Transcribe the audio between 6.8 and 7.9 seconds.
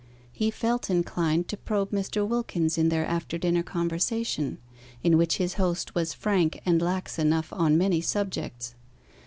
lax enough on